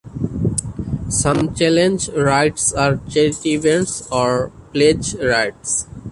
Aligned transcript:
Some 1.09 1.53
challenge 1.53 2.09
rides 2.09 2.73
are 2.73 2.97
charity 3.07 3.53
events 3.53 4.07
or 4.11 4.49
pledge 4.73 5.13
rides. 5.13 5.87